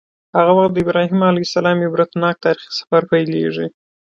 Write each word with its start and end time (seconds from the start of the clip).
هغه 0.37 0.51
وخت 0.57 0.71
د 0.73 0.77
ابراهیم 0.83 1.19
علیه 1.29 1.45
السلام 1.47 1.77
عبرتناک 1.87 2.35
تاریخي 2.45 2.71
سفر 2.79 3.01
پیلیږي. 3.11 3.67